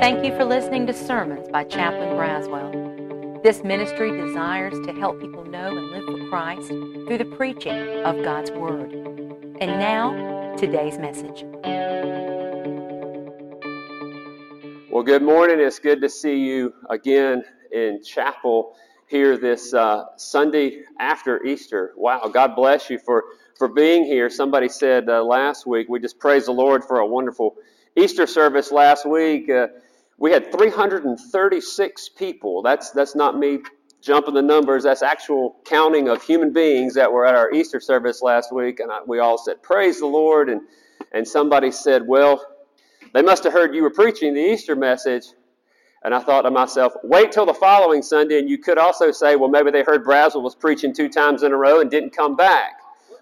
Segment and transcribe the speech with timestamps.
[0.00, 3.42] Thank you for listening to sermons by Chaplain Braswell.
[3.42, 8.22] This ministry desires to help people know and live for Christ through the preaching of
[8.22, 8.92] God's Word.
[9.60, 11.44] And now, today's message.
[14.88, 15.58] Well, good morning.
[15.58, 18.76] It's good to see you again in chapel
[19.08, 21.92] here this uh, Sunday after Easter.
[21.96, 23.24] Wow, God bless you for,
[23.56, 24.30] for being here.
[24.30, 27.56] Somebody said uh, last week, we just praise the Lord for a wonderful
[27.96, 29.50] Easter service last week.
[29.50, 29.66] Uh,
[30.18, 32.62] we had 336 people.
[32.62, 33.60] That's, that's not me
[34.02, 34.82] jumping the numbers.
[34.82, 38.80] That's actual counting of human beings that were at our Easter service last week.
[38.80, 40.48] And I, we all said, Praise the Lord.
[40.48, 40.62] And,
[41.12, 42.44] and somebody said, Well,
[43.14, 45.24] they must have heard you were preaching the Easter message.
[46.04, 49.34] And I thought to myself, wait till the following Sunday, and you could also say,
[49.34, 52.36] well, maybe they heard Braswell was preaching two times in a row and didn't come
[52.36, 52.74] back.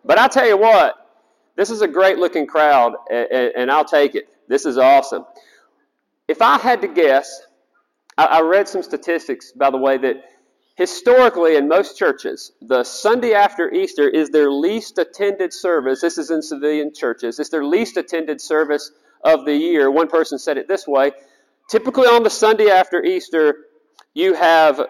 [0.04, 0.94] But I tell you what,
[1.56, 4.28] this is a great looking crowd, and, and I'll take it.
[4.46, 5.24] This is awesome.
[6.28, 7.42] If I had to guess,
[8.18, 10.16] I, I read some statistics, by the way, that
[10.76, 16.00] historically in most churches, the Sunday after Easter is their least attended service.
[16.00, 17.38] This is in civilian churches.
[17.38, 18.90] It's their least attended service
[19.24, 19.90] of the year.
[19.90, 21.12] One person said it this way
[21.68, 23.66] typically on the Sunday after Easter,
[24.14, 24.80] you have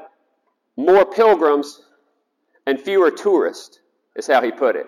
[0.76, 1.82] more pilgrims
[2.66, 3.80] and fewer tourists,
[4.14, 4.86] is how he put it.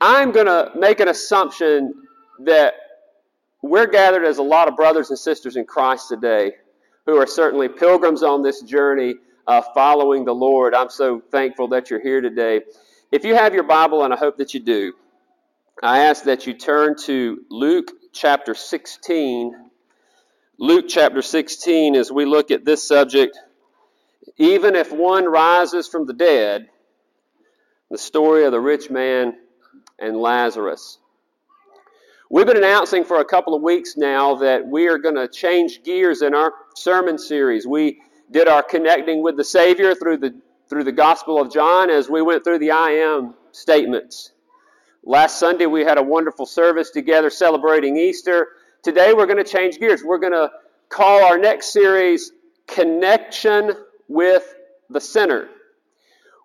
[0.00, 1.92] I'm going to make an assumption
[2.44, 2.74] that
[3.62, 6.52] we're gathered as a lot of brothers and sisters in Christ today
[7.06, 9.14] who are certainly pilgrims on this journey
[9.46, 10.74] uh, following the Lord.
[10.74, 12.60] I'm so thankful that you're here today.
[13.10, 14.92] If you have your Bible, and I hope that you do,
[15.82, 19.70] I ask that you turn to Luke chapter 16.
[20.58, 23.38] Luke chapter 16, as we look at this subject,
[24.36, 26.68] even if one rises from the dead,
[27.90, 29.34] the story of the rich man
[29.98, 30.98] and Lazarus.
[32.30, 35.82] We've been announcing for a couple of weeks now that we are going to change
[35.82, 37.66] gears in our sermon series.
[37.66, 40.34] We did our connecting with the Savior through the
[40.68, 44.32] through the Gospel of John as we went through the I am statements.
[45.02, 48.48] Last Sunday we had a wonderful service together celebrating Easter.
[48.82, 50.02] Today we're going to change gears.
[50.04, 50.50] We're going to
[50.90, 52.32] call our next series
[52.66, 53.72] Connection
[54.06, 54.54] with
[54.90, 55.48] the Sinner.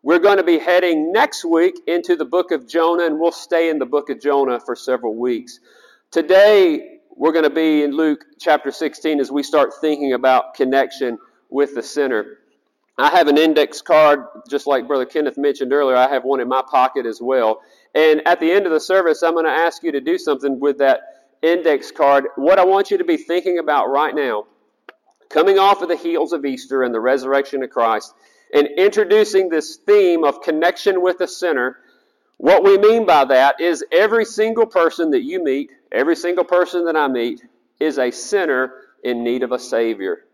[0.06, 3.70] We're going to be heading next week into the book of Jonah, and we'll stay
[3.70, 5.62] in the book of Jonah for several weeks.
[6.12, 11.18] Today, we're going to be in Luke chapter 16 as we start thinking about connection
[11.50, 12.40] with the sinner.
[12.98, 15.96] I have an index card, just like Brother Kenneth mentioned earlier.
[15.96, 17.62] I have one in my pocket as well.
[17.96, 20.60] And at the end of the service, I'm going to ask you to do something
[20.60, 21.00] with that
[21.42, 22.26] index card.
[22.36, 24.48] What I want you to be thinking about right now,
[25.30, 28.14] coming off of the heels of Easter and the resurrection of Christ,
[28.54, 31.80] and introducing this theme of connection with the sinner,
[32.38, 36.86] what we mean by that is every single person that you meet, every single person
[36.86, 37.42] that I meet,
[37.80, 40.26] is a sinner in need of a Savior.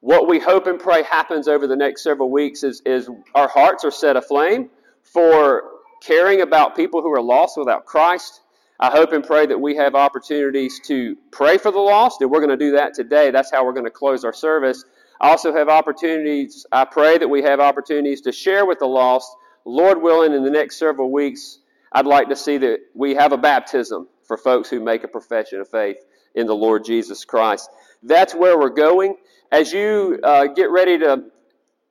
[0.00, 3.84] What we hope and pray happens over the next several weeks is, is our hearts
[3.84, 4.70] are set aflame
[5.02, 5.64] for
[6.00, 8.42] caring about people who are lost without Christ.
[8.78, 12.38] I hope and pray that we have opportunities to pray for the lost, and we're
[12.38, 13.32] going to do that today.
[13.32, 14.84] That's how we're going to close our service.
[15.20, 19.34] I also have opportunities, I pray that we have opportunities to share with the lost.
[19.64, 21.58] Lord willing, in the next several weeks,
[21.92, 25.60] I'd like to see that we have a baptism for folks who make a profession
[25.60, 25.96] of faith
[26.34, 27.68] in the Lord Jesus Christ.
[28.02, 29.16] That's where we're going.
[29.50, 31.24] As you uh, get ready to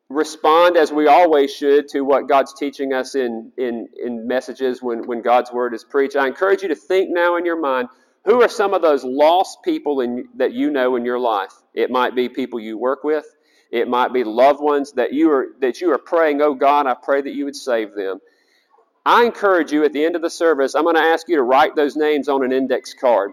[0.09, 5.05] respond, as we always should, to what God's teaching us in, in, in messages when,
[5.05, 7.89] when God's Word is preached, I encourage you to think now in your mind
[8.27, 11.53] who are some of those lost people in, that you know in your life?
[11.73, 13.25] It might be people you work with.
[13.71, 16.93] It might be loved ones that you are that you are praying, "Oh God, I
[16.93, 18.19] pray that you would save them."
[19.05, 21.43] I encourage you at the end of the service, I'm going to ask you to
[21.43, 23.31] write those names on an index card.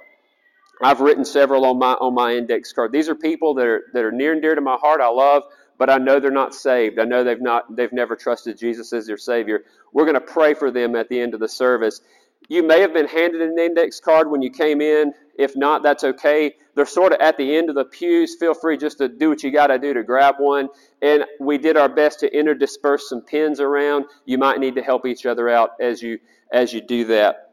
[0.81, 2.93] I've written several on my on my index card.
[2.93, 5.01] These are people that are that are near and dear to my heart.
[5.01, 5.43] I love,
[5.77, 7.01] but I know they're not saved.
[7.01, 9.65] I know they've not they've never trusted Jesus as their Savior.
[9.93, 12.01] We're going to pray for them at the end of the service.
[12.49, 15.13] You may have been handed an index card when you came in.
[15.39, 16.55] If not, that's okay.
[16.75, 18.37] They're sort of at the end of the pews.
[18.39, 20.69] Feel free just to do what you got to do to grab one.
[21.03, 24.07] And we did our best to interdisperse some pins around.
[24.25, 26.19] You might need to help each other out as you
[26.53, 27.53] as you do that.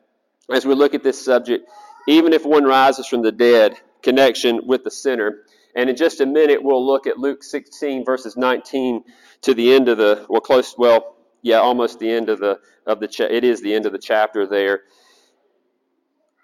[0.51, 1.67] As we look at this subject,
[2.07, 5.43] even if one rises from the dead, connection with the sinner.
[5.75, 9.03] And in just a minute, we'll look at Luke 16 verses 19
[9.43, 12.99] to the end of the well, close well yeah, almost the end of the of
[12.99, 14.81] the cha- it is the end of the chapter there.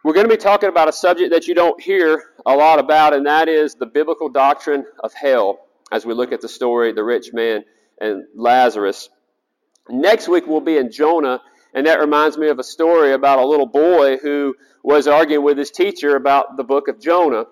[0.03, 3.13] We're going to be talking about a subject that you don't hear a lot about,
[3.13, 5.59] and that is the biblical doctrine of hell.
[5.91, 7.63] As we look at the story, the rich man
[7.99, 9.09] and Lazarus.
[9.89, 11.41] Next week we'll be in Jonah,
[11.73, 15.57] and that reminds me of a story about a little boy who was arguing with
[15.57, 17.45] his teacher about the book of Jonah.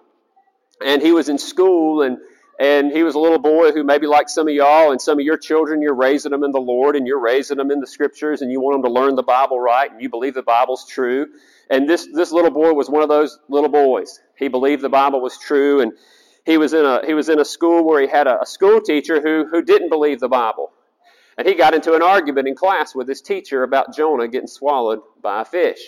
[0.85, 2.17] and he was in school and
[2.59, 5.25] and he was a little boy who maybe like some of y'all and some of
[5.25, 8.41] your children you're raising them in the lord and you're raising them in the scriptures
[8.41, 11.27] and you want them to learn the bible right and you believe the bible's true.
[11.69, 14.19] And this this little boy was one of those little boys.
[14.37, 15.93] He believed the bible was true and
[16.45, 18.79] he was in a he was in a school where he had a, a school
[18.79, 20.71] teacher who who didn't believe the bible.
[21.37, 24.99] And he got into an argument in class with his teacher about jonah getting swallowed
[25.21, 25.79] by a fish.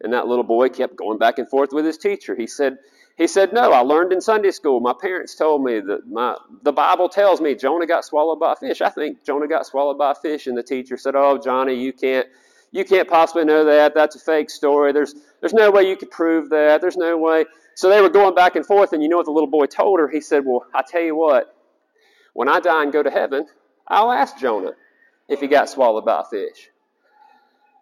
[0.00, 2.36] And that little boy kept going back and forth with his teacher.
[2.36, 2.78] He said
[3.16, 4.80] he said, No, I learned in Sunday school.
[4.80, 8.56] My parents told me that my, the Bible tells me Jonah got swallowed by a
[8.56, 8.82] fish.
[8.82, 10.46] I think Jonah got swallowed by a fish.
[10.46, 12.26] And the teacher said, Oh, Johnny, you can't.
[12.72, 13.94] You can't possibly know that.
[13.94, 14.92] That's a fake story.
[14.92, 16.80] There's, there's no way you could prove that.
[16.82, 17.46] There's no way.
[17.74, 20.00] So they were going back and forth, and you know what the little boy told
[20.00, 20.08] her?
[20.08, 21.56] He said, Well, I tell you what,
[22.34, 23.46] when I die and go to heaven,
[23.88, 24.72] I'll ask Jonah
[25.28, 26.68] if he got swallowed by a fish.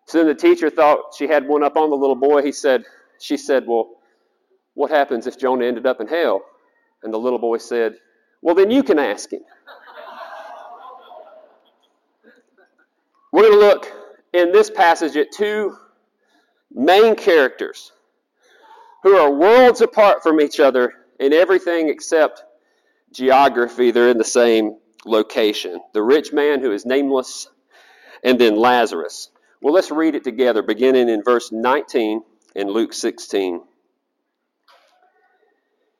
[0.06, 2.42] So then the teacher thought she had one up on the little boy.
[2.42, 2.84] He said,
[3.18, 3.96] She said, Well,
[4.74, 6.42] what happens if Jonah ended up in hell?
[7.02, 7.94] And the little boy said,
[8.42, 9.42] Well, then you can ask him.
[13.32, 13.92] We're going to look
[14.32, 15.76] in this passage at two
[16.72, 17.92] main characters
[19.02, 22.44] who are worlds apart from each other in everything except
[23.12, 23.90] geography.
[23.90, 25.80] They're in the same location.
[25.92, 27.48] The rich man who is nameless,
[28.22, 29.30] and then Lazarus.
[29.60, 32.22] Well, let's read it together, beginning in verse 19
[32.54, 33.62] in Luke 16.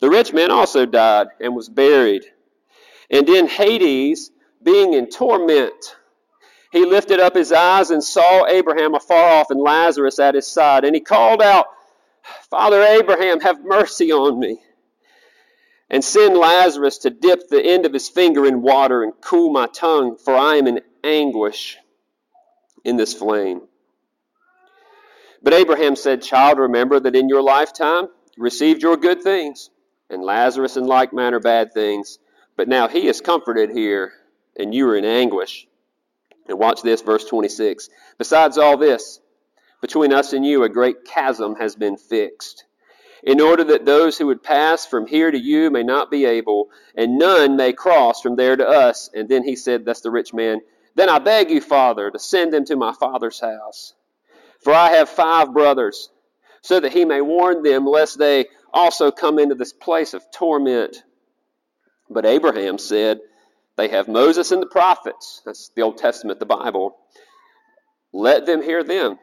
[0.00, 2.24] The rich man also died and was buried.
[3.10, 4.30] And in Hades,
[4.62, 5.96] being in torment,
[6.72, 10.84] he lifted up his eyes and saw Abraham afar off and Lazarus at his side.
[10.84, 11.66] And he called out,
[12.50, 14.60] Father Abraham, have mercy on me.
[15.88, 19.66] And send Lazarus to dip the end of his finger in water and cool my
[19.66, 21.76] tongue, for I am in anguish
[22.84, 23.60] in this flame.
[25.42, 29.70] But Abraham said, Child, remember that in your lifetime you received your good things
[30.14, 32.18] and Lazarus in like manner bad things.
[32.56, 34.12] But now he is comforted here,
[34.56, 35.66] and you are in anguish.
[36.48, 37.88] And watch this, verse 26.
[38.16, 39.20] Besides all this,
[39.80, 42.64] between us and you a great chasm has been fixed,
[43.22, 46.68] in order that those who would pass from here to you may not be able,
[46.94, 49.10] and none may cross from there to us.
[49.14, 50.60] And then he said, That's the rich man.
[50.94, 53.94] Then I beg you, Father, to send them to my father's house.
[54.60, 56.10] For I have five brothers,
[56.62, 61.02] so that he may warn them, lest they also come into this place of torment.
[62.10, 63.20] But Abraham said,
[63.76, 65.40] They have Moses and the prophets.
[65.46, 66.96] That's the Old Testament, the Bible.
[68.12, 69.18] Let them hear them.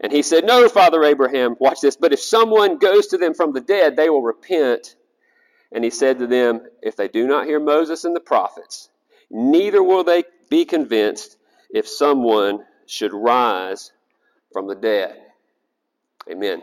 [0.00, 3.52] And he said, No, Father Abraham, watch this, but if someone goes to them from
[3.52, 4.96] the dead, they will repent.
[5.72, 8.90] And he said to them, If they do not hear Moses and the prophets,
[9.30, 11.36] neither will they be convinced
[11.72, 13.92] if someone should rise
[14.52, 15.16] from the dead.
[16.30, 16.62] Amen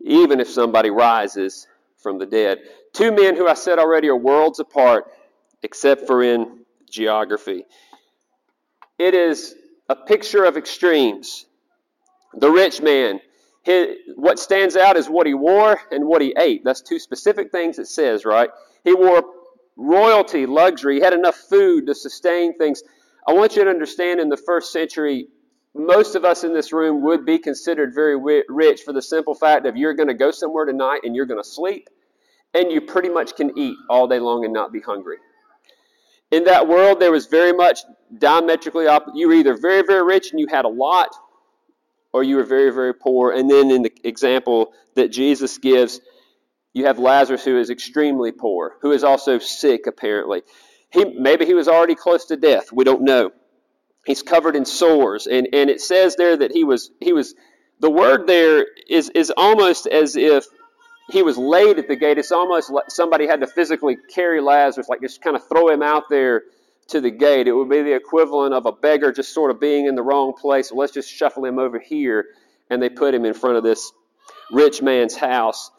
[0.00, 1.66] even if somebody rises
[2.02, 2.58] from the dead.
[2.92, 5.04] Two men who I said already are worlds apart,
[5.62, 7.64] except for in geography.
[8.98, 9.54] It is
[9.88, 11.46] a picture of extremes.
[12.34, 13.20] The rich man,
[13.62, 16.62] his, what stands out is what he wore and what he ate.
[16.64, 18.50] That's two specific things it says, right?
[18.84, 19.22] He wore
[19.76, 20.96] royalty, luxury.
[20.96, 22.82] He had enough food to sustain things.
[23.26, 25.28] I want you to understand in the first century,
[25.74, 28.16] most of us in this room would be considered very
[28.48, 31.42] rich for the simple fact of you're going to go somewhere tonight and you're going
[31.42, 31.88] to sleep
[32.54, 35.18] and you pretty much can eat all day long and not be hungry.
[36.32, 37.80] In that world, there was very much
[38.16, 39.16] diametrically opposite.
[39.16, 41.08] You were either very, very rich and you had a lot,
[42.12, 43.32] or you were very, very poor.
[43.32, 46.00] And then in the example that Jesus gives,
[46.72, 50.42] you have Lazarus who is extremely poor, who is also sick, apparently.
[50.92, 52.72] He, maybe he was already close to death.
[52.72, 53.30] We don't know
[54.06, 55.26] he's covered in sores.
[55.26, 57.34] And, and it says there that he was he was
[57.80, 60.46] the word there is is almost as if
[61.10, 62.18] he was laid at the gate.
[62.18, 65.82] It's almost like somebody had to physically carry lazarus like just kind of throw him
[65.82, 66.42] out there
[66.88, 67.48] to the gate.
[67.48, 70.34] It would be the equivalent of a beggar just sort of being in the wrong
[70.34, 70.72] place.
[70.72, 72.26] Let's just shuffle him over here.
[72.68, 73.92] And they put him in front of this
[74.52, 75.70] rich man's house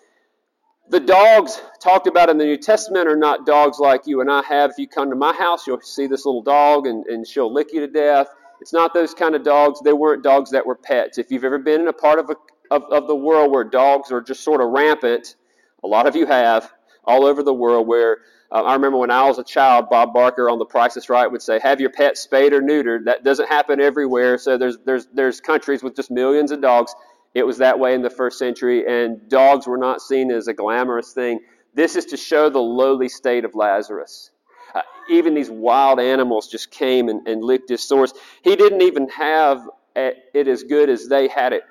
[0.91, 4.43] the dogs talked about in the New Testament are not dogs like you and I
[4.43, 4.71] have.
[4.71, 7.71] If you come to my house, you'll see this little dog and, and she'll lick
[7.71, 8.27] you to death.
[8.59, 9.79] It's not those kind of dogs.
[9.79, 11.17] They weren't dogs that were pets.
[11.17, 12.35] If you've ever been in a part of, a,
[12.69, 15.37] of, of the world where dogs are just sort of rampant,
[15.81, 16.69] a lot of you have,
[17.05, 18.17] all over the world where
[18.51, 21.31] uh, I remember when I was a child, Bob Barker on The Price is Right
[21.31, 24.37] would say, "Have your pet spayed or neutered." That doesn't happen everywhere.
[24.37, 26.93] So there's there's there's countries with just millions of dogs.
[27.33, 30.53] It was that way in the first century, and dogs were not seen as a
[30.53, 31.39] glamorous thing.
[31.73, 34.31] This is to show the lowly state of Lazarus.
[34.75, 38.13] Uh, even these wild animals just came and, and licked his sores.
[38.43, 41.63] He didn't even have it as good as they had it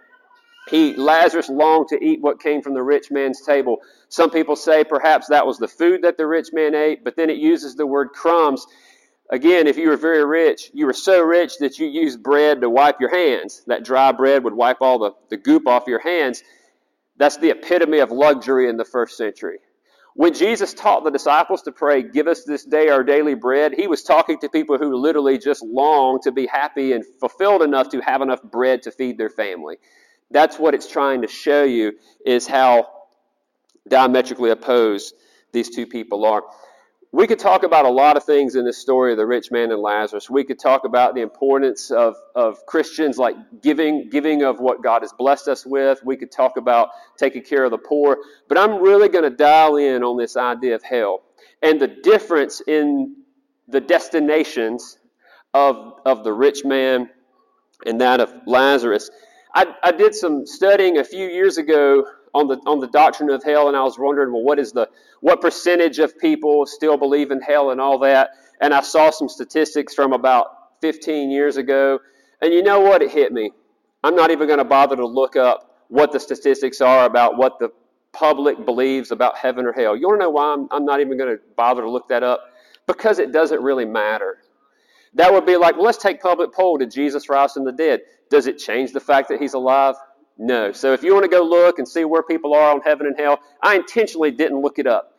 [0.71, 3.79] he, Lazarus longed to eat what came from the rich man's table.
[4.09, 7.31] Some people say perhaps that was the food that the rich man ate, but then
[7.31, 8.67] it uses the word crumbs.
[9.31, 12.69] Again, if you were very rich, you were so rich that you used bread to
[12.69, 13.63] wipe your hands.
[13.69, 16.43] That dry bread would wipe all the, the goop off your hands.
[17.17, 19.59] That's the epitome of luxury in the first century.
[20.15, 23.87] When Jesus taught the disciples to pray, Give us this day our daily bread, he
[23.87, 28.01] was talking to people who literally just longed to be happy and fulfilled enough to
[28.01, 29.77] have enough bread to feed their family.
[30.33, 31.93] That's what it's trying to show you
[32.27, 32.89] is how
[33.89, 35.15] diametrically opposed
[35.53, 36.43] these two people are.
[37.13, 39.73] We could talk about a lot of things in this story of the rich man
[39.73, 40.31] and Lazarus.
[40.31, 45.03] We could talk about the importance of, of Christians like giving, giving of what God
[45.03, 46.01] has blessed us with.
[46.05, 48.19] We could talk about taking care of the poor.
[48.49, 51.23] But I'm really going to dial in on this idea of hell
[51.63, 53.17] and the difference in
[53.67, 54.99] the destinations
[55.53, 57.11] of, of the rich man
[57.87, 59.11] and that of Lazarus.
[59.53, 63.43] I, I did some studying a few years ago on the on the doctrine of
[63.43, 64.89] hell, and I was wondering, well, what is the
[65.21, 68.31] what percentage of people still believe in hell and all that?
[68.61, 70.47] And I saw some statistics from about
[70.81, 72.01] 15 years ago,
[72.41, 73.03] and you know what?
[73.03, 73.53] It hit me.
[74.03, 77.59] I'm not even going to bother to look up what the statistics are about what
[77.59, 77.71] the
[78.13, 79.97] public believes about heaven or hell.
[79.97, 82.23] You want to know why I'm, I'm not even going to bother to look that
[82.23, 82.41] up?
[82.87, 84.39] Because it doesn't really matter.
[85.15, 86.79] That would be like, well, let's take public poll.
[86.79, 88.01] Did Jesus rise from the dead?
[88.31, 89.97] Does it change the fact that he's alive?
[90.43, 90.73] No.
[90.73, 93.15] So if you want to go look and see where people are on heaven and
[93.15, 95.19] hell, I intentionally didn't look it up.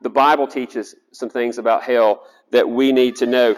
[0.00, 3.54] The Bible teaches some things about hell that we need to know.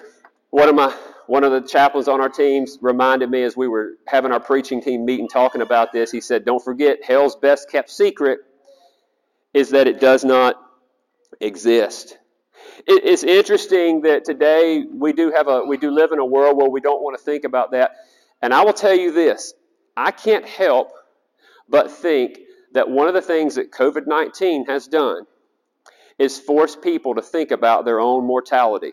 [0.50, 0.92] One of my
[1.28, 4.82] one of the chaplains on our teams reminded me as we were having our preaching
[4.82, 6.10] team meeting talking about this.
[6.10, 8.40] He said, "Don't forget, hell's best kept secret
[9.54, 10.56] is that it does not
[11.40, 12.18] exist."
[12.88, 16.68] It's interesting that today we do have a we do live in a world where
[16.68, 17.92] we don't want to think about that.
[18.42, 19.54] And I will tell you this
[19.96, 20.92] I can't help
[21.68, 22.38] but think
[22.72, 25.24] that one of the things that COVID 19 has done
[26.18, 28.92] is force people to think about their own mortality.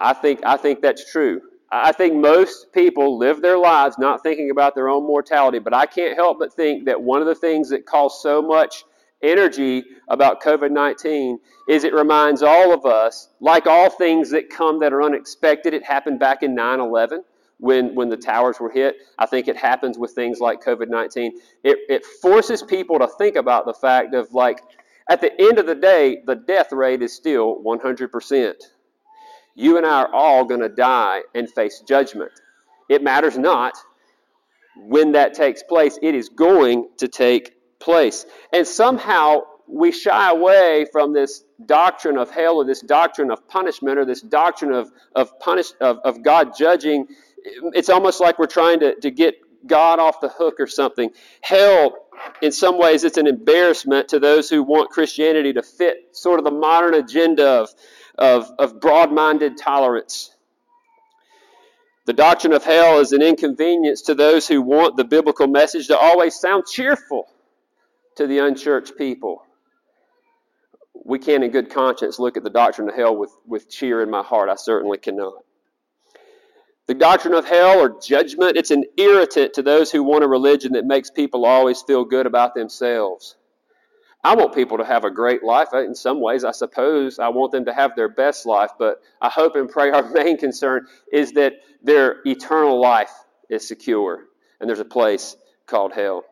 [0.00, 1.40] I think, I think that's true.
[1.70, 5.86] I think most people live their lives not thinking about their own mortality, but I
[5.86, 8.84] can't help but think that one of the things that caused so much
[9.22, 11.38] energy about COVID 19
[11.68, 15.84] is it reminds all of us, like all things that come that are unexpected, it
[15.84, 17.22] happened back in 9 11
[17.62, 18.96] when, when the towers were hit.
[19.16, 21.38] I think it happens with things like COVID 19.
[21.62, 24.62] It, it forces people to think about the fact of, like,
[25.08, 28.54] at the end of the day, the death rate is still 100%.
[29.54, 32.32] You and I are all going to die and face judgment.
[32.88, 33.74] It matters not
[34.76, 38.26] when that takes place, it is going to take place.
[38.52, 43.98] And somehow we shy away from this doctrine of hell or this doctrine of punishment
[43.98, 47.06] or this doctrine of, of, punish, of, of God judging
[47.44, 49.34] it's almost like we're trying to, to get
[49.66, 51.10] God off the hook or something.
[51.40, 52.06] Hell,
[52.40, 56.44] in some ways, it's an embarrassment to those who want Christianity to fit sort of
[56.44, 57.70] the modern agenda of,
[58.18, 60.34] of, of broad minded tolerance.
[62.04, 65.96] The doctrine of hell is an inconvenience to those who want the biblical message to
[65.96, 67.28] always sound cheerful
[68.16, 69.44] to the unchurched people.
[71.04, 74.10] We can't, in good conscience, look at the doctrine of hell with, with cheer in
[74.10, 74.48] my heart.
[74.48, 75.34] I certainly cannot.
[76.86, 80.72] The doctrine of hell or judgment, it's an irritant to those who want a religion
[80.72, 83.36] that makes people always feel good about themselves.
[84.24, 85.68] I want people to have a great life.
[85.72, 89.28] In some ways, I suppose I want them to have their best life, but I
[89.28, 93.12] hope and pray our main concern is that their eternal life
[93.48, 94.24] is secure,
[94.60, 95.36] and there's a place
[95.66, 96.24] called hell.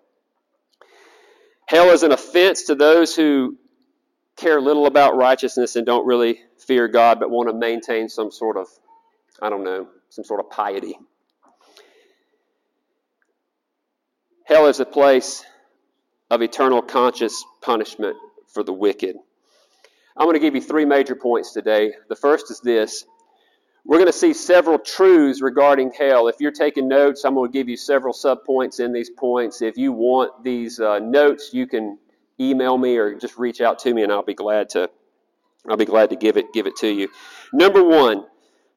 [1.66, 3.56] Hell is an offense to those who
[4.36, 8.56] care little about righteousness and don't really fear God, but want to maintain some sort
[8.56, 8.68] of,
[9.42, 10.98] I don't know, some sort of piety.
[14.44, 15.44] Hell is a place
[16.30, 18.16] of eternal conscious punishment
[18.52, 19.16] for the wicked.
[20.16, 21.92] I'm going to give you three major points today.
[22.08, 23.04] The first is this.
[23.84, 26.28] We're going to see several truths regarding hell.
[26.28, 29.62] If you're taking notes, I'm going to give you several subpoints in these points.
[29.62, 31.98] If you want these uh, notes, you can
[32.38, 34.90] email me or just reach out to me, and I'll be glad to.
[35.68, 37.08] I'll be glad to give it give it to you.
[37.52, 38.24] Number one,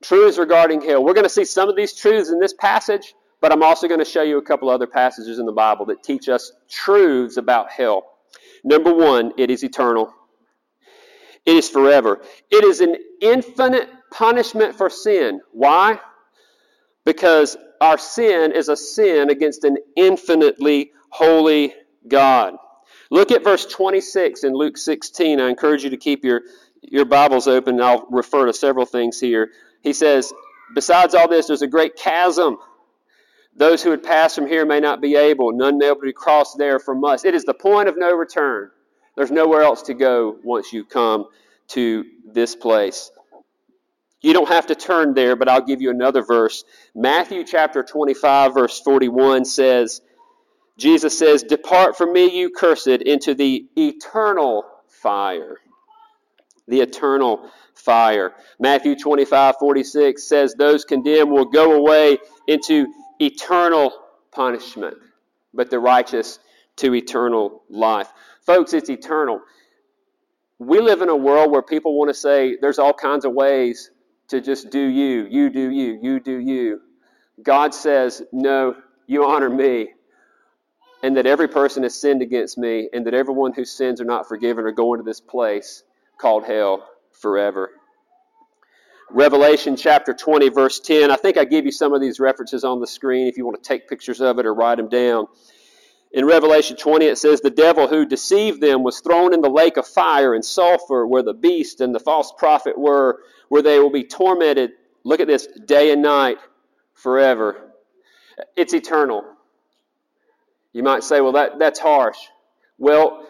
[0.04, 1.04] truths regarding hell.
[1.04, 4.00] We're going to see some of these truths in this passage, but I'm also going
[4.00, 7.72] to show you a couple other passages in the Bible that teach us truths about
[7.72, 8.04] hell.
[8.64, 10.14] Number one, it is eternal.
[11.46, 12.22] It is forever.
[12.50, 15.42] It is an infinite punishment for sin.
[15.52, 16.00] Why?
[17.06, 21.74] Because our sin is a sin against an infinitely holy
[22.08, 22.56] God.
[23.12, 25.40] Look at verse 26 in Luke 16.
[25.40, 26.42] I encourage you to keep your,
[26.84, 27.82] your Bibles open.
[27.82, 29.52] I'll refer to several things here.
[29.82, 30.34] He says,
[30.74, 32.58] Besides all this, there's a great chasm.
[33.56, 36.80] Those who would pass from here may not be able, none may be cross there
[36.80, 37.24] from us.
[37.24, 38.72] It is the point of no return.
[39.16, 41.26] There's nowhere else to go once you come
[41.70, 43.12] to this place.
[44.22, 46.64] You don't have to turn there, but I'll give you another verse.
[46.96, 50.02] Matthew chapter 25, verse 41 says,
[50.78, 55.58] Jesus says, Depart from me, you cursed, into the eternal fire.
[56.68, 58.34] The eternal fire.
[58.60, 62.18] Matthew 25, 46 says, Those condemned will go away
[62.48, 62.88] into
[63.20, 63.94] eternal
[64.32, 64.98] punishment,
[65.54, 66.40] but the righteous
[66.78, 68.12] to eternal life.
[68.46, 69.42] Folks, it's eternal.
[70.60, 73.92] We live in a world where people want to say there's all kinds of ways
[74.30, 76.82] to just do you, you do you, you do you.
[77.42, 78.76] God says, no,
[79.08, 79.90] you honor me,
[81.04, 84.28] and that every person has sinned against me, and that everyone whose sins are not
[84.28, 85.84] forgiven are going to this place
[86.18, 87.72] called hell forever.
[89.12, 91.12] Revelation chapter 20, verse 10.
[91.12, 93.62] I think I gave you some of these references on the screen if you want
[93.62, 95.28] to take pictures of it or write them down.
[96.14, 99.78] In Revelation 20, it says, The devil who deceived them was thrown in the lake
[99.78, 103.92] of fire and sulfur, where the beast and the false prophet were, where they will
[103.92, 104.72] be tormented.
[105.04, 106.38] Look at this day and night
[106.94, 107.72] forever.
[108.56, 109.24] It's eternal.
[110.72, 112.18] You might say, Well, that, that's harsh.
[112.78, 113.28] Well,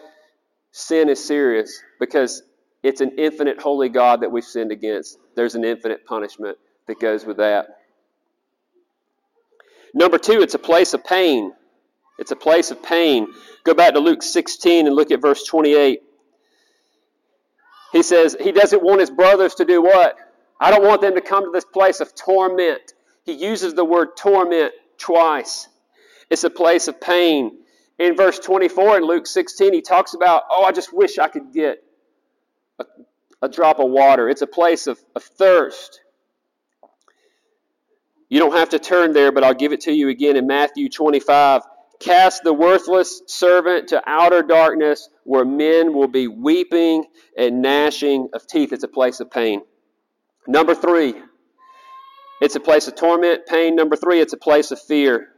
[0.70, 2.42] sin is serious because
[2.84, 5.18] it's an infinite holy God that we've sinned against.
[5.34, 7.66] There's an infinite punishment that goes with that.
[9.94, 11.52] Number two, it's a place of pain.
[12.18, 13.28] It's a place of pain.
[13.64, 16.00] Go back to Luke 16 and look at verse 28.
[17.92, 20.16] He says he doesn't want his brothers to do what?
[20.60, 22.92] I don't want them to come to this place of torment.
[23.24, 25.68] He uses the word torment twice.
[26.28, 27.60] It's a place of pain.
[27.98, 31.52] In verse 24 in Luke 16, he talks about, oh, I just wish I could
[31.54, 31.83] get
[32.78, 32.84] a,
[33.42, 34.28] a drop of water.
[34.28, 36.00] It's a place of, of thirst.
[38.28, 40.88] You don't have to turn there, but I'll give it to you again in Matthew
[40.88, 41.62] 25.
[42.00, 47.04] Cast the worthless servant to outer darkness where men will be weeping
[47.38, 48.72] and gnashing of teeth.
[48.72, 49.62] It's a place of pain.
[50.46, 51.14] Number three,
[52.42, 53.76] it's a place of torment, pain.
[53.76, 55.28] Number three, it's a place of fear.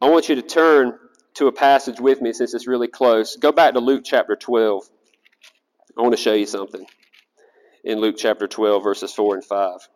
[0.00, 0.98] I want you to turn
[1.40, 3.36] to a passage with me since it's really close.
[3.36, 4.82] Go back to Luke chapter 12.
[5.96, 6.84] I want to show you something
[7.82, 9.88] in Luke chapter 12, verses 4 and 5.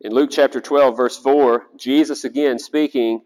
[0.00, 3.22] In Luke chapter 12, verse 4, Jesus again speaking,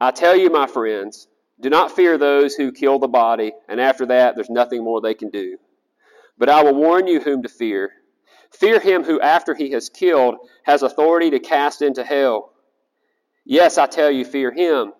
[0.00, 1.28] I tell you, my friends,
[1.60, 5.14] do not fear those who kill the body, and after that there's nothing more they
[5.14, 5.58] can do.
[6.36, 7.92] But I will warn you whom to fear.
[8.58, 12.52] Fear him who, after he has killed, has authority to cast into hell.
[13.44, 14.92] Yes, I tell you, fear him.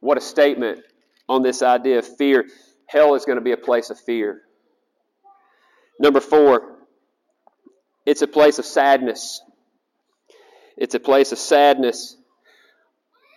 [0.00, 0.80] What a statement
[1.28, 2.46] on this idea of fear.
[2.86, 4.42] Hell is going to be a place of fear.
[5.98, 6.78] Number four,
[8.06, 9.42] it's a place of sadness.
[10.76, 12.16] It's a place of sadness.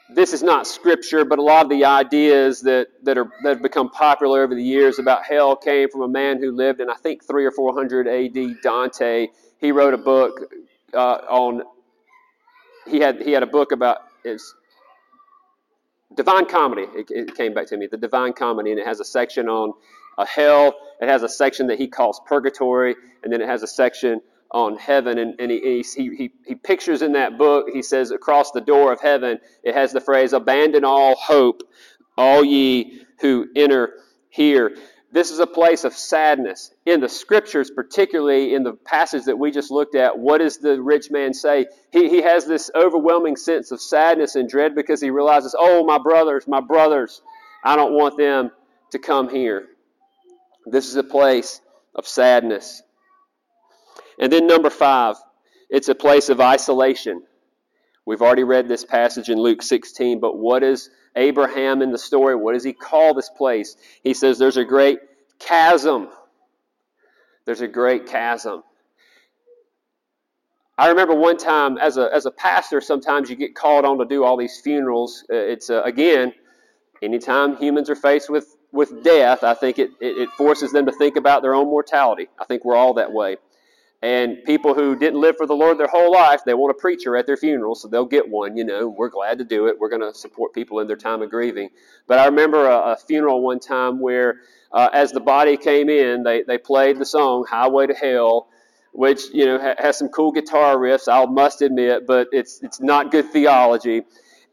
[0.09, 3.61] This is not scripture, but a lot of the ideas that, that, are, that have
[3.61, 6.95] become popular over the years about hell came from a man who lived in, I
[6.95, 9.27] think, 3 or 400 AD, Dante.
[9.59, 10.41] He wrote a book
[10.93, 10.97] uh,
[11.29, 11.63] on,
[12.85, 14.53] he had, he had a book about his
[16.15, 16.85] Divine Comedy.
[16.93, 19.73] It, it, came back to me, the Divine Comedy, and it has a section on
[20.17, 20.75] a hell.
[21.01, 24.21] It has a section that he calls purgatory, and then it has a section
[24.53, 25.17] on heaven.
[25.17, 28.93] And, and he, he, he, he pictures in that book, he says, across the door
[28.93, 31.63] of heaven, it has the phrase, Abandon all hope,
[32.17, 33.93] all ye who enter
[34.29, 34.77] here.
[35.11, 36.71] This is a place of sadness.
[36.87, 40.81] In the scriptures, particularly in the passage that we just looked at, what does the
[40.81, 41.67] rich man say?
[41.91, 45.99] He, he has this overwhelming sense of sadness and dread because he realizes, oh, my
[45.99, 47.21] brothers, my brothers,
[47.63, 48.49] I don't want them
[48.91, 49.67] to come here.
[50.65, 51.61] This is a place
[51.93, 52.81] of sadness.
[54.19, 55.15] And then number five,
[55.69, 57.23] it's a place of isolation.
[58.05, 62.35] We've already read this passage in Luke 16, but what is Abraham in the story?
[62.35, 63.75] What does he call this place?
[64.03, 64.99] He says there's a great
[65.39, 66.09] chasm.
[67.45, 68.63] There's a great chasm.
[70.77, 74.05] I remember one time as a, as a pastor, sometimes you get called on to
[74.05, 75.23] do all these funerals.
[75.31, 76.33] Uh, it's, uh, again,
[77.01, 80.91] anytime humans are faced with with death, I think it, it, it forces them to
[80.91, 82.27] think about their own mortality.
[82.39, 83.37] I think we're all that way.
[84.03, 87.15] And people who didn't live for the Lord their whole life, they want a preacher
[87.15, 88.57] at their funeral, so they'll get one.
[88.57, 89.79] You know, we're glad to do it.
[89.79, 91.69] We're going to support people in their time of grieving.
[92.05, 94.41] But I remember a, a funeral one time where,
[94.73, 98.49] uh, as the body came in, they, they played the song "Highway to Hell,"
[98.91, 101.07] which you know ha- has some cool guitar riffs.
[101.07, 104.03] I must admit, but it's it's not good theology.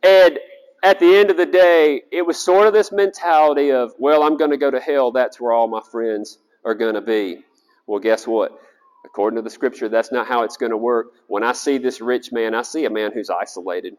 [0.04, 0.38] And
[0.84, 4.36] at the end of the day, it was sort of this mentality of, well, I'm
[4.36, 5.10] going to go to hell.
[5.10, 7.42] That's where all my friends are going to be.
[7.88, 8.56] Well, guess what?
[9.04, 11.12] According to the scripture, that's not how it's going to work.
[11.26, 13.96] When I see this rich man, I see a man who's isolated.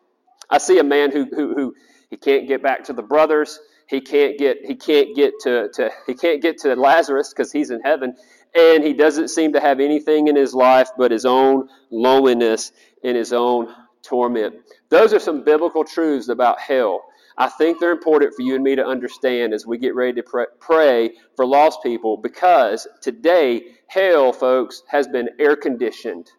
[0.50, 1.76] I see a man who, who, who
[2.10, 3.60] he can't get back to the brothers.
[3.88, 7.72] He can't get he can't get to, to he can't get to Lazarus because he's
[7.72, 8.16] in heaven,
[8.56, 12.72] and he doesn't seem to have anything in his life but his own loneliness
[13.04, 13.68] and his own
[14.04, 14.56] torment.
[14.90, 17.02] Those are some biblical truths about hell.
[17.38, 20.48] I think they're important for you and me to understand as we get ready to
[20.60, 26.30] pray for lost people because today, hell, folks, has been air conditioned.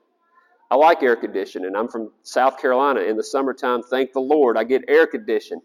[0.71, 1.77] I like air conditioning.
[1.77, 3.01] I'm from South Carolina.
[3.01, 5.63] In the summertime, thank the Lord, I get air conditioned.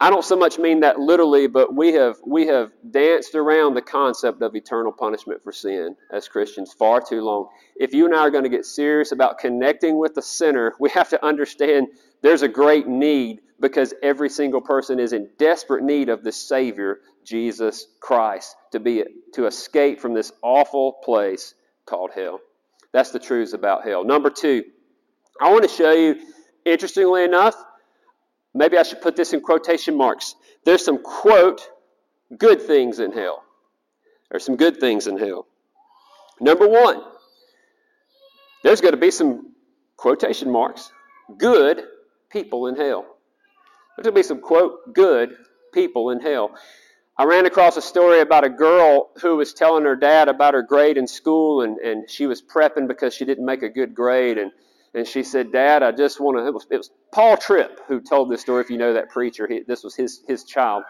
[0.00, 3.82] I don't so much mean that literally, but we have we have danced around the
[3.82, 7.48] concept of eternal punishment for sin as Christians far too long.
[7.74, 10.90] If you and I are going to get serious about connecting with the sinner, we
[10.90, 11.88] have to understand
[12.22, 17.00] there's a great need because every single person is in desperate need of the Savior,
[17.24, 21.54] Jesus Christ, to be to escape from this awful place
[21.86, 22.40] called hell.
[22.92, 24.04] That's the truths about hell.
[24.04, 24.64] Number two,
[25.40, 26.16] I want to show you,
[26.64, 27.54] interestingly enough,
[28.54, 30.34] maybe I should put this in quotation marks.
[30.64, 31.68] There's some quote
[32.36, 33.42] good things in hell.
[34.30, 35.46] There's some good things in hell.
[36.40, 37.02] Number one,
[38.62, 39.52] there's going to be some
[39.96, 40.92] quotation marks
[41.36, 41.82] good
[42.30, 43.17] people in hell.
[43.98, 45.36] There's going to be some, quote, good
[45.74, 46.52] people in hell.
[47.16, 50.62] I ran across a story about a girl who was telling her dad about her
[50.62, 54.38] grade in school, and, and she was prepping because she didn't make a good grade.
[54.38, 54.52] And,
[54.94, 56.46] and she said, Dad, I just want to.
[56.46, 59.48] It was, it was Paul Tripp who told this story, if you know that preacher.
[59.48, 60.84] He, this was his, his child.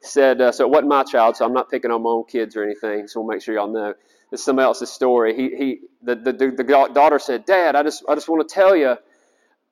[0.00, 2.56] said, uh, So it wasn't my child, so I'm not picking on my own kids
[2.56, 3.94] or anything, so we'll make sure y'all know.
[4.32, 5.36] It's somebody else's story.
[5.36, 8.52] He, he, the, the, the, the daughter said, Dad, I just, I just want to
[8.52, 8.96] tell you,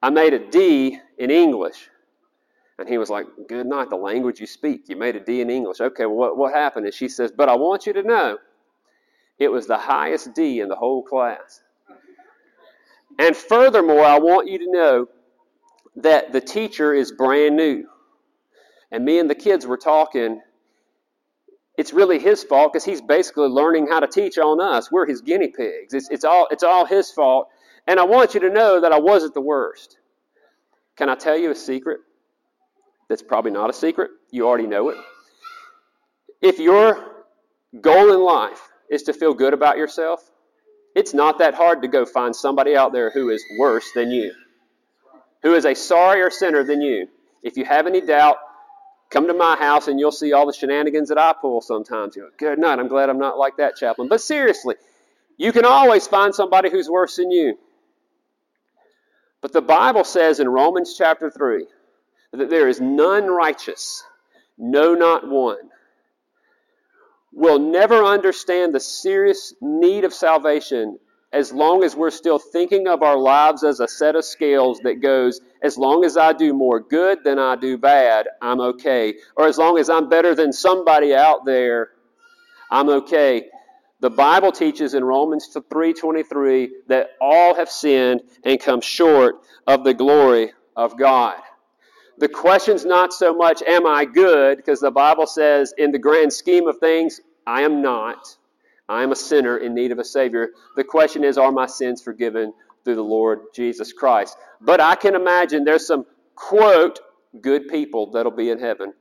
[0.00, 1.89] I made a D in English.
[2.80, 4.88] And he was like, Good night, the language you speak.
[4.88, 5.80] You made a D in English.
[5.80, 6.86] Okay, well, what, what happened?
[6.86, 8.38] And she says, But I want you to know
[9.38, 11.60] it was the highest D in the whole class.
[13.18, 15.08] And furthermore, I want you to know
[15.96, 17.84] that the teacher is brand new.
[18.90, 20.40] And me and the kids were talking.
[21.76, 24.90] It's really his fault because he's basically learning how to teach on us.
[24.90, 25.92] We're his guinea pigs.
[25.92, 27.48] It's, it's, all, it's all his fault.
[27.86, 29.98] And I want you to know that I wasn't the worst.
[30.96, 32.00] Can I tell you a secret?
[33.10, 34.12] That's probably not a secret.
[34.30, 34.96] You already know it.
[36.40, 37.24] If your
[37.80, 40.30] goal in life is to feel good about yourself,
[40.94, 44.32] it's not that hard to go find somebody out there who is worse than you,
[45.42, 47.08] who is a sorrier sinner than you.
[47.42, 48.36] If you have any doubt,
[49.10, 52.14] come to my house and you'll see all the shenanigans that I pull sometimes.
[52.14, 52.78] You go, good night.
[52.78, 54.08] I'm glad I'm not like that, chaplain.
[54.08, 54.76] But seriously,
[55.36, 57.58] you can always find somebody who's worse than you.
[59.40, 61.66] But the Bible says in Romans chapter 3
[62.32, 64.04] that there is none righteous,
[64.56, 65.70] no, not one,
[67.32, 70.98] will never understand the serious need of salvation
[71.32, 75.00] as long as we're still thinking of our lives as a set of scales that
[75.00, 79.14] goes, as long as I do more good than I do bad, I'm okay.
[79.36, 81.90] Or as long as I'm better than somebody out there,
[82.70, 83.48] I'm okay.
[84.00, 89.94] The Bible teaches in Romans 3:23 that all have sinned and come short of the
[89.94, 91.40] glory of God.
[92.20, 94.58] The question's not so much, am I good?
[94.58, 98.36] Because the Bible says, in the grand scheme of things, I am not.
[98.90, 100.50] I am a sinner in need of a Savior.
[100.76, 102.52] The question is, are my sins forgiven
[102.84, 104.36] through the Lord Jesus Christ?
[104.60, 106.04] But I can imagine there's some,
[106.34, 107.00] quote,
[107.40, 108.92] good people that'll be in heaven.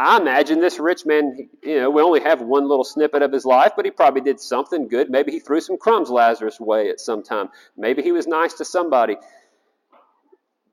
[0.00, 3.44] I imagine this rich man, you know, we only have one little snippet of his
[3.44, 5.10] life, but he probably did something good.
[5.10, 7.50] Maybe he threw some crumbs Lazarus' way at some time.
[7.76, 9.16] Maybe he was nice to somebody.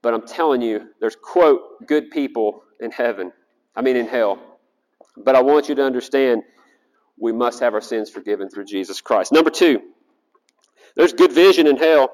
[0.02, 3.32] But I'm telling you, there's, quote, good people in heaven.
[3.76, 4.40] I mean, in hell.
[5.18, 6.44] But I want you to understand
[7.20, 9.32] we must have our sins forgiven through Jesus Christ.
[9.32, 9.82] Number two,
[10.96, 12.12] there's good vision in hell.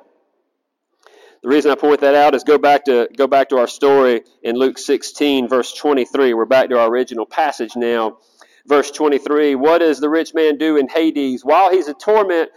[1.44, 4.24] The reason I point that out is go back to go back to our story
[4.42, 6.34] in Luke 16, verse 23.
[6.34, 8.18] We're back to our original passage now.
[8.66, 9.54] Verse 23.
[9.54, 11.46] What does the rich man do in Hades?
[11.46, 12.50] While he's in torment,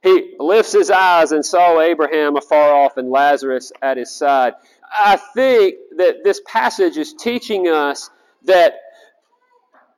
[0.00, 4.52] he lifts his eyes and saw Abraham afar off and Lazarus at his side.
[4.92, 8.10] I think that this passage is teaching us
[8.44, 8.74] that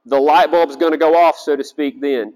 [0.08, 2.32] The light bulb's going to go off, so to speak, then.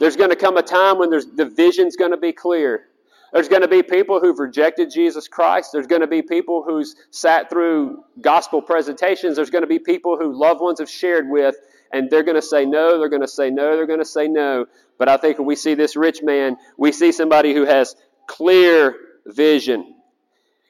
[0.00, 2.84] There's going to come a time when there's, the vision's going to be clear.
[3.32, 5.70] There's going to be people who've rejected Jesus Christ.
[5.72, 9.36] There's going to be people who's sat through gospel presentations.
[9.36, 11.56] There's going to be people who loved ones have shared with,
[11.92, 14.26] and they're going to say no, they're going to say no, they're going to say
[14.26, 14.66] no.
[14.98, 18.94] But I think when we see this rich man, we see somebody who has clear
[19.26, 19.96] vision.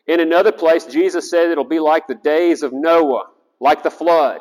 [0.06, 3.28] In another place, Jesus said it'll be like the days of Noah,
[3.60, 4.40] like the flood.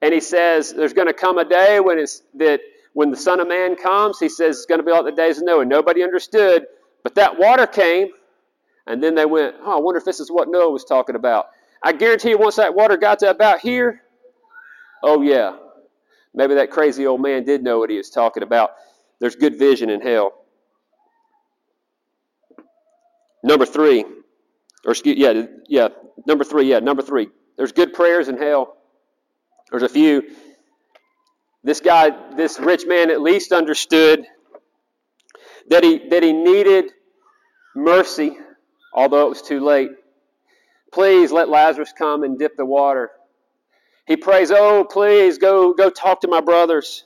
[0.00, 2.60] And he says there's going to come a day when it's that
[2.92, 5.38] when the Son of Man comes, he says it's going to be like the days
[5.38, 5.64] of Noah.
[5.64, 6.66] Nobody understood
[7.04, 8.08] but that water came,
[8.86, 11.48] and then they went, oh, I wonder if this is what Noah was talking about.
[11.82, 14.00] I guarantee you, once that water got to about here,
[15.02, 15.56] oh, yeah,
[16.32, 18.70] maybe that crazy old man did know what he was talking about.
[19.20, 20.32] There's good vision in hell.
[23.42, 24.06] Number three,
[24.84, 25.88] or excuse, yeah, yeah,
[26.26, 27.28] number three, yeah, number three.
[27.56, 28.76] There's good prayers in hell.
[29.70, 30.22] There's a few.
[31.62, 34.26] This guy, this rich man, at least understood
[35.70, 36.92] that he, that he needed
[37.74, 38.36] mercy,
[38.92, 39.90] although it was too late.
[40.92, 43.10] Please let Lazarus come and dip the water.
[44.06, 47.04] He prays, Oh, please go, go talk to my brothers.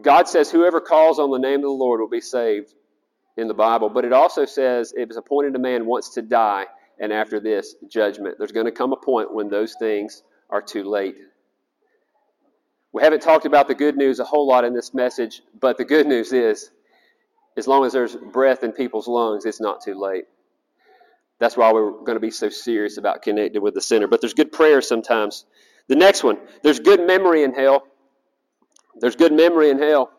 [0.00, 2.72] God says, Whoever calls on the name of the Lord will be saved
[3.36, 3.88] in the Bible.
[3.88, 6.66] But it also says, It is appointed a man wants to die,
[6.98, 8.36] and after this, judgment.
[8.38, 11.16] There's going to come a point when those things are too late.
[12.92, 15.84] We haven't talked about the good news a whole lot in this message, but the
[15.84, 16.70] good news is
[17.56, 20.24] as long as there's breath in people's lungs, it's not too late.
[21.38, 24.06] That's why we're going to be so serious about connecting with the sinner.
[24.06, 25.44] But there's good prayer sometimes.
[25.88, 27.86] The next one, there's good memory in hell.
[28.98, 30.10] There's good memory in hell.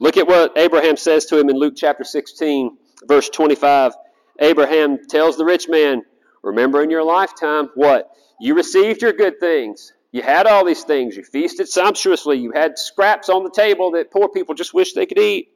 [0.00, 3.92] Look at what Abraham says to him in Luke chapter 16, verse 25.
[4.40, 6.02] Abraham tells the rich man,
[6.42, 8.10] Remember in your lifetime what?
[8.40, 9.92] You received your good things.
[10.10, 11.16] You had all these things.
[11.16, 12.38] You feasted sumptuously.
[12.38, 15.50] You had scraps on the table that poor people just wish they could eat.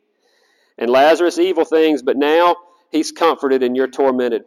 [0.76, 2.56] And Lazarus, evil things, but now
[2.90, 4.44] he's comforted and you're tormented.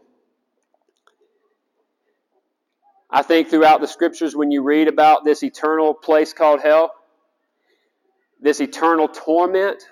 [3.09, 6.91] I think throughout the scriptures, when you read about this eternal place called hell,
[8.41, 9.83] this eternal torment,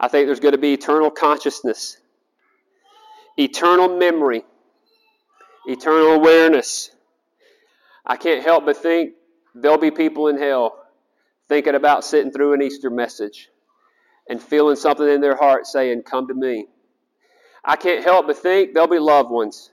[0.00, 1.96] I think there's going to be eternal consciousness,
[3.36, 4.44] eternal memory,
[5.66, 6.90] eternal awareness
[8.06, 9.14] I can't help but think
[9.54, 10.76] there'll be people in hell
[11.48, 13.48] thinking about sitting through an Easter message
[14.28, 16.66] and feeling something in their heart saying, Come to me.
[17.64, 19.70] I can't help but think there'll be loved ones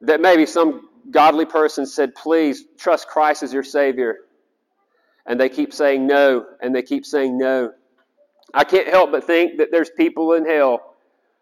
[0.00, 4.16] that maybe some godly person said, Please trust Christ as your Savior.
[5.26, 7.72] And they keep saying no, and they keep saying no.
[8.54, 10.94] I can't help but think that there's people in hell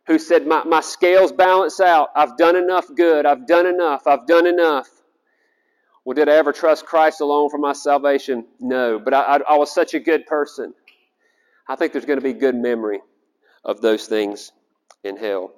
[0.06, 2.08] who said, my, my scales balance out.
[2.14, 3.26] I've done enough good.
[3.26, 4.06] I've done enough.
[4.06, 4.88] I've done enough.
[6.04, 8.46] Well, did I ever trust Christ alone for my salvation?
[8.60, 8.98] No.
[8.98, 10.74] But I, I, I was such a good person.
[11.68, 13.00] I think there's going to be good memory
[13.64, 14.52] of those things
[15.02, 15.52] in hell.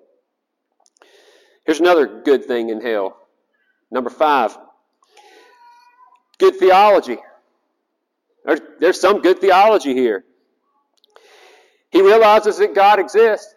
[1.65, 3.17] Here's another good thing in hell.
[3.91, 4.57] Number five
[6.39, 7.19] good theology.
[8.45, 10.25] There's, there's some good theology here.
[11.91, 13.55] He realizes that God exists.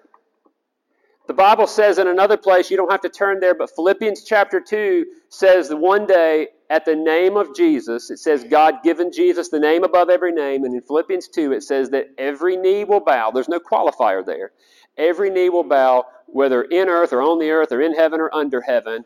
[1.28, 4.60] The Bible says in another place, you don't have to turn there, but Philippians chapter
[4.60, 9.50] 2 says that one day at the name of Jesus, it says God given Jesus
[9.50, 10.64] the name above every name.
[10.64, 13.30] And in Philippians 2, it says that every knee will bow.
[13.30, 14.54] There's no qualifier there.
[14.98, 18.34] Every knee will bow, whether in earth or on the earth or in heaven or
[18.34, 19.06] under heaven.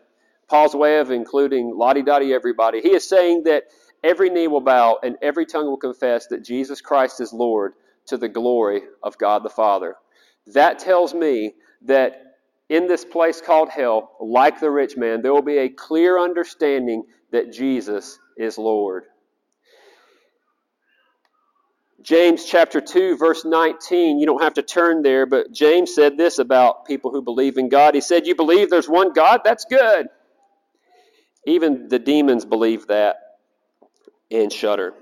[0.54, 2.80] Paul's way of including lottie dottie everybody.
[2.80, 3.64] He is saying that
[4.04, 7.74] every knee will bow and every tongue will confess that Jesus Christ is Lord
[8.06, 9.96] to the glory of God the Father.
[10.54, 12.36] That tells me that
[12.70, 17.06] in this place called hell, like the rich man, there will be a clear understanding
[17.32, 19.06] that Jesus is Lord.
[22.04, 26.38] James chapter 2, verse 19, you don't have to turn there, but James said this
[26.38, 27.96] about people who believe in God.
[27.96, 29.42] He said, You believe there's one God?
[29.44, 30.10] That's good.
[31.46, 33.18] Even the demons believe that
[34.32, 34.94] and shudder.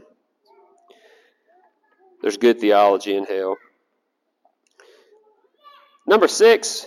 [2.21, 3.57] There's good theology in hell.
[6.05, 6.85] Number six,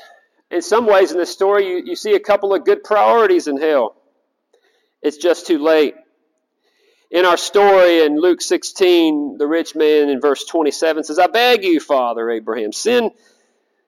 [0.51, 3.61] in some ways in this story, you, you see a couple of good priorities in
[3.61, 3.97] hell.
[5.03, 5.95] It's just too late.
[7.11, 11.65] In our story in Luke 16, the rich man in verse 27 says, I beg
[11.65, 13.13] you, Father Abraham, send,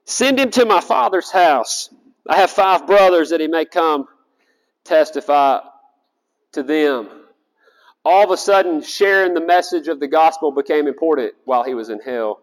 [0.05, 1.92] send him to my father's house.
[2.29, 4.07] I have five brothers that he may come
[4.87, 5.61] testify
[6.53, 7.09] to them.
[8.05, 11.90] All of a sudden, sharing the message of the gospel became important while he was
[11.90, 12.40] in hell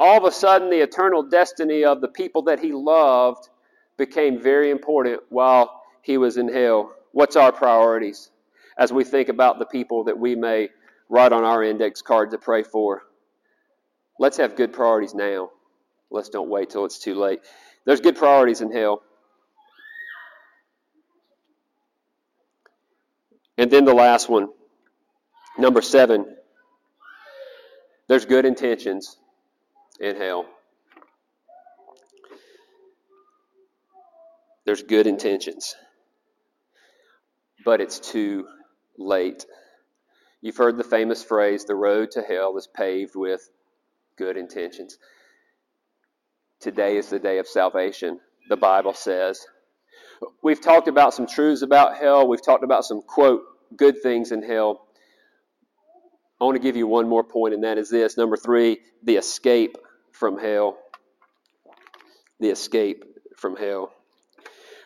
[0.00, 3.50] all of a sudden the eternal destiny of the people that he loved
[3.98, 6.94] became very important while he was in hell.
[7.12, 8.30] What's our priorities
[8.78, 10.70] as we think about the people that we may
[11.10, 13.02] write on our index card to pray for?
[14.18, 15.50] Let's have good priorities now.
[16.10, 17.40] Let's don't wait till it's too late.
[17.84, 19.02] There's good priorities in hell.
[23.60, 24.48] And then the last one,
[25.58, 26.24] number seven,
[28.08, 29.18] there's good intentions
[30.00, 30.46] in hell.
[34.64, 35.76] There's good intentions,
[37.62, 38.46] but it's too
[38.96, 39.44] late.
[40.40, 43.50] You've heard the famous phrase, the road to hell is paved with
[44.16, 44.96] good intentions.
[46.60, 49.44] Today is the day of salvation, the Bible says.
[50.42, 52.26] We've talked about some truths about hell.
[52.26, 53.42] We've talked about some, quote,
[53.76, 54.86] good things in hell.
[56.40, 58.16] I want to give you one more point, and that is this.
[58.16, 59.76] Number three, the escape
[60.12, 60.78] from hell.
[62.40, 63.04] The escape
[63.36, 63.92] from hell.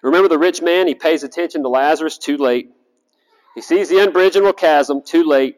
[0.02, 0.86] Remember the rich man?
[0.86, 2.70] He pays attention to Lazarus too late.
[3.54, 5.56] He sees the unbridgeable chasm too late.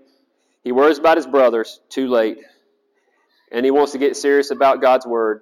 [0.62, 2.38] He worries about his brothers too late.
[3.50, 5.40] And he wants to get serious about God's word,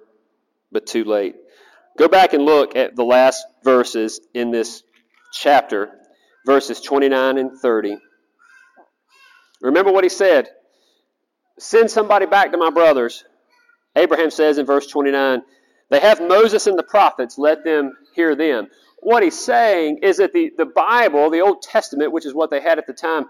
[0.71, 1.35] but too late.
[1.97, 4.83] Go back and look at the last verses in this
[5.33, 5.91] chapter,
[6.45, 7.97] verses 29 and 30.
[9.61, 10.49] Remember what he said
[11.57, 13.23] Send somebody back to my brothers.
[13.95, 15.41] Abraham says in verse 29,
[15.89, 18.67] They have Moses and the prophets, let them hear them
[19.05, 22.59] what he's saying is that the, the Bible, the Old Testament, which is what they
[22.59, 23.25] had at the time,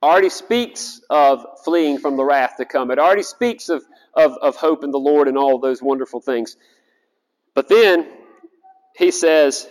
[0.00, 2.92] already speaks of fleeing from the wrath to come.
[2.92, 3.82] It already speaks of,
[4.14, 6.56] of, of hope in the Lord and all those wonderful things.
[7.52, 8.06] But then
[8.96, 9.68] he says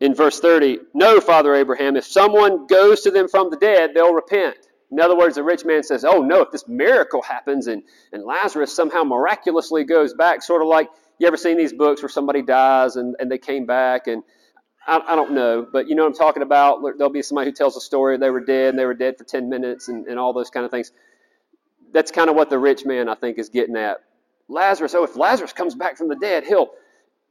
[0.00, 4.14] in verse 30, No, Father Abraham, if someone goes to them from the dead, they'll
[4.14, 4.56] repent.
[4.90, 7.82] In other words, the rich man says, Oh, no, if this miracle happens and,
[8.12, 12.08] and Lazarus somehow miraculously goes back, sort of like you ever seen these books where
[12.08, 14.22] somebody dies and, and they came back and
[14.86, 16.80] I, I don't know, but you know what I'm talking about?
[16.96, 19.24] There'll be somebody who tells a story they were dead and they were dead for
[19.24, 20.92] 10 minutes and, and all those kind of things.
[21.92, 23.98] That's kind of what the rich man, I think, is getting at.
[24.48, 26.68] Lazarus, oh, if Lazarus comes back from the dead, he'll,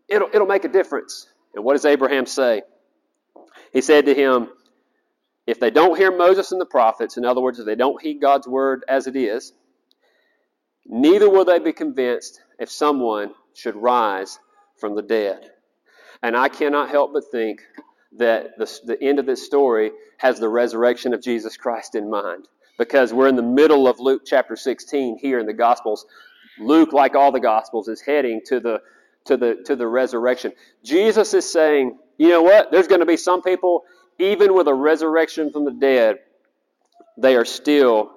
[0.10, 1.28] it'll, it'll make a difference.
[1.56, 2.64] And what does Abraham say?
[3.72, 4.50] He said to him,
[5.48, 8.20] if they don't hear Moses and the prophets, in other words, if they don't heed
[8.20, 9.54] God's word as it is,
[10.86, 14.40] neither will they be convinced if someone should rise
[14.78, 15.52] from the dead.
[16.24, 17.62] And I cannot help but think
[18.18, 22.48] that the, the end of this story has the resurrection of Jesus Christ in mind.
[22.78, 26.06] Because we're in the middle of Luke chapter 16 here in the Gospels.
[26.60, 28.82] Luke, like all the Gospels, is heading to the,
[29.26, 30.54] to the, to the resurrection.
[30.84, 32.72] Jesus is saying, you know what?
[32.72, 33.84] There's going to be some people,
[34.20, 36.18] even with a resurrection from the dead,
[37.18, 38.12] they are still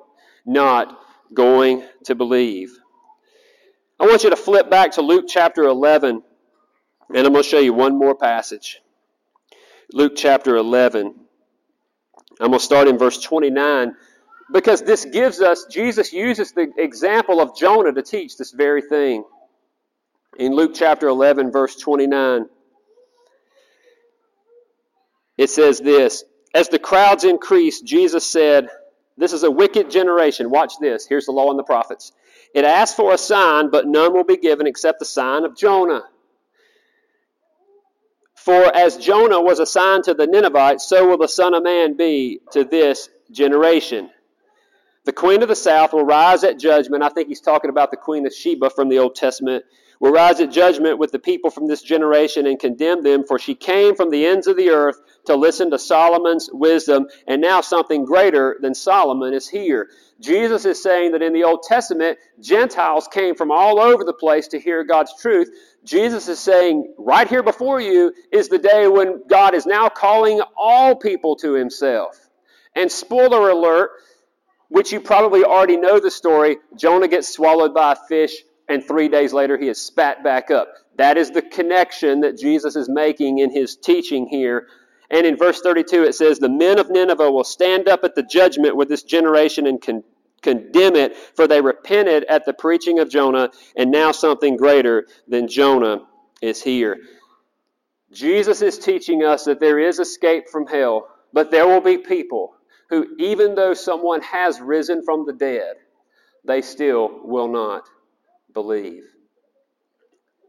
[0.47, 0.99] not
[1.33, 2.71] going to believe.
[4.01, 6.23] I want you to flip back to Luke chapter 11,
[7.15, 8.81] and I'm going to show you one more passage.
[9.93, 11.15] Luke chapter 11.
[12.41, 13.95] I'm going to start in verse 29
[14.53, 19.25] because this gives us, Jesus uses the example of Jonah to teach this very thing.
[20.37, 22.47] In Luke chapter 11, verse 29,
[25.37, 28.69] it says this As the crowds increased, Jesus said,
[29.17, 30.51] This is a wicked generation.
[30.51, 31.07] Watch this.
[31.07, 32.13] Here's the law and the prophets.
[32.55, 36.05] It asks for a sign, but none will be given except the sign of Jonah.
[38.35, 41.97] For as Jonah was a sign to the Ninevites, so will the Son of Man
[41.97, 44.11] be to this generation.
[45.05, 47.03] The queen of the south will rise at judgment.
[47.03, 49.65] I think he's talking about the queen of Sheba from the Old Testament.
[50.01, 53.55] Will rise at judgment with the people from this generation and condemn them, for she
[53.55, 58.05] came from the ends of the earth to listen to Solomon's wisdom, and now something
[58.05, 59.89] greater than Solomon is here.
[60.21, 64.49] Jesus is saying that in the Old Testament, Gentiles came from all over the place
[64.49, 65.49] to hear God's truth.
[65.85, 70.41] Jesus is saying, right here before you is the day when God is now calling
[70.57, 72.17] all people to himself.
[72.75, 73.91] And spoiler alert,
[74.69, 79.09] which you probably already know the story, Jonah gets swallowed by a fish, and three
[79.09, 80.69] days later he is spat back up.
[80.97, 84.67] That is the connection that Jesus is making in his teaching here
[85.11, 88.23] and in verse 32, it says, The men of Nineveh will stand up at the
[88.23, 90.05] judgment with this generation and con-
[90.43, 95.49] condemn it, for they repented at the preaching of Jonah, and now something greater than
[95.49, 96.07] Jonah
[96.43, 96.99] is here.
[98.13, 102.55] Jesus is teaching us that there is escape from hell, but there will be people
[102.91, 105.77] who, even though someone has risen from the dead,
[106.45, 107.85] they still will not
[108.63, 109.05] believe.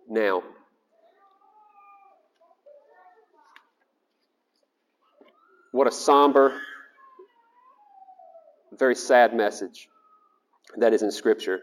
[0.09, 0.41] Now,
[5.71, 6.59] What a somber,
[8.73, 9.87] very sad message
[10.77, 11.59] that is in Scripture.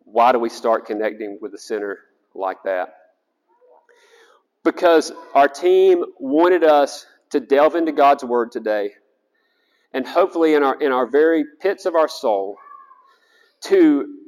[0.00, 1.98] Why do we start connecting with the sinner
[2.34, 2.88] like that?
[4.64, 8.90] Because our team wanted us to delve into God's Word today,
[9.92, 12.56] and hopefully in our, in our very pits of our soul,
[13.62, 14.23] to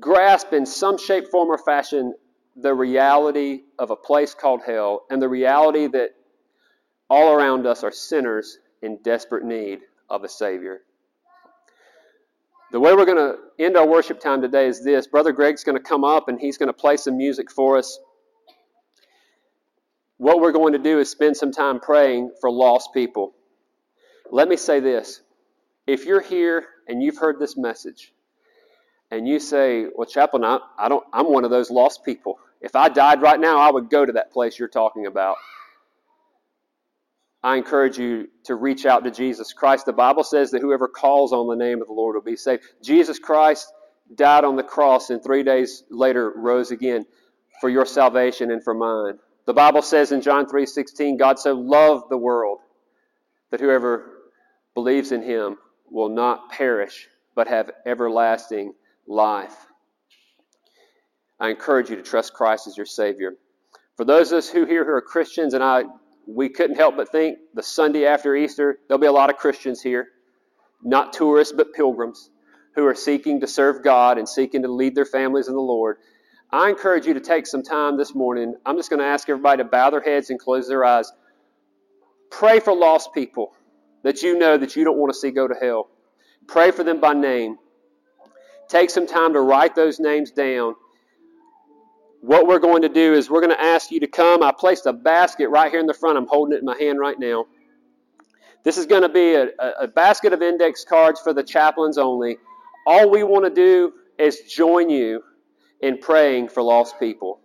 [0.00, 2.14] grasp in some shape, form, or fashion
[2.56, 6.10] the reality of a place called hell and the reality that
[7.10, 10.80] all around us are sinners in desperate need of a Savior.
[12.72, 15.76] The way we're going to end our worship time today is this Brother Greg's going
[15.76, 17.98] to come up and he's going to play some music for us.
[20.16, 23.34] What we're going to do is spend some time praying for lost people.
[24.30, 25.22] Let me say this
[25.86, 28.12] if you're here and you've heard this message,
[29.14, 31.04] and you say, "Well, chaplain, I, I don't.
[31.12, 32.38] I'm one of those lost people.
[32.60, 35.36] If I died right now, I would go to that place you're talking about."
[37.42, 39.84] I encourage you to reach out to Jesus Christ.
[39.84, 42.62] The Bible says that whoever calls on the name of the Lord will be saved.
[42.82, 43.70] Jesus Christ
[44.14, 47.04] died on the cross and three days later rose again
[47.60, 49.18] for your salvation and for mine.
[49.44, 52.60] The Bible says in John 3:16, God so loved the world
[53.50, 54.10] that whoever
[54.74, 55.58] believes in him
[55.90, 58.74] will not perish but have everlasting
[59.06, 59.54] life.
[61.40, 63.34] I encourage you to trust Christ as your Savior.
[63.96, 65.84] For those of us who here who are Christians, and I
[66.26, 69.82] we couldn't help but think the Sunday after Easter, there'll be a lot of Christians
[69.82, 70.08] here,
[70.82, 72.30] not tourists, but pilgrims,
[72.74, 75.98] who are seeking to serve God and seeking to lead their families in the Lord.
[76.50, 78.54] I encourage you to take some time this morning.
[78.64, 81.12] I'm just going to ask everybody to bow their heads and close their eyes.
[82.30, 83.52] Pray for lost people
[84.02, 85.88] that you know that you don't want to see go to hell.
[86.46, 87.56] Pray for them by name.
[88.68, 90.74] Take some time to write those names down
[92.24, 94.42] what we're going to do is we're going to ask you to come.
[94.42, 96.16] I placed a basket right here in the front.
[96.16, 97.44] I'm holding it in my hand right now.
[98.62, 99.48] This is going to be a,
[99.78, 102.38] a basket of index cards for the chaplains only.
[102.86, 105.22] All we want to do is join you
[105.82, 107.40] in praying for lost people.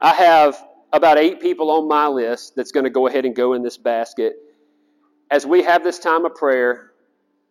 [0.00, 0.56] I have
[0.90, 3.76] about eight people on my list that's going to go ahead and go in this
[3.76, 4.36] basket.
[5.30, 6.92] As we have this time of prayer,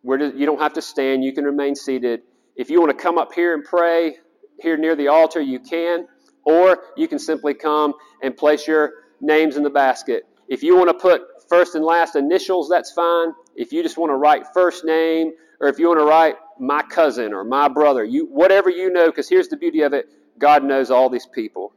[0.02, 2.22] you don't have to stand, you can remain seated.
[2.58, 4.16] If you want to come up here and pray
[4.60, 6.08] here near the altar, you can.
[6.44, 10.24] Or you can simply come and place your names in the basket.
[10.48, 13.28] If you want to put first and last initials, that's fine.
[13.54, 16.82] If you just want to write first name, or if you want to write my
[16.82, 20.06] cousin or my brother, you whatever you know, because here's the beauty of it
[20.38, 21.72] God knows all these people.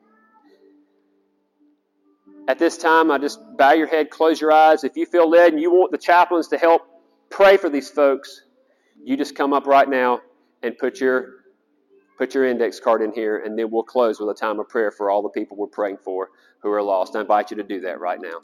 [2.47, 4.83] At this time, I just bow your head, close your eyes.
[4.83, 6.81] If you feel led and you want the chaplains to help
[7.29, 8.41] pray for these folks,
[9.03, 10.21] you just come up right now
[10.63, 11.35] and put your
[12.17, 14.91] Put your index card in here, and then we'll close with a time of prayer
[14.91, 16.29] for all the people we're praying for
[16.61, 17.15] who are lost.
[17.15, 18.41] I invite you to do that right now.